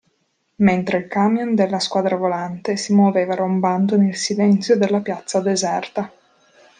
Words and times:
Mentre 0.55 0.97
il 0.97 1.07
camion 1.07 1.53
della 1.53 1.77
Squadra 1.77 2.15
Volante 2.15 2.75
si 2.75 2.91
muoveva 2.91 3.35
rombando 3.35 3.97
nel 3.97 4.15
silenzio 4.15 4.75
della 4.75 4.99
piazza 4.99 5.39
deserta. 5.41 6.11